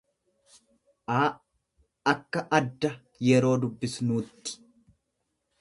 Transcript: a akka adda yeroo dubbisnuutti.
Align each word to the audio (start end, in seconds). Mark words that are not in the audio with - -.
a 1.17 1.19
akka 2.13 2.39
adda 2.61 2.91
yeroo 3.29 3.55
dubbisnuutti. 3.65 4.57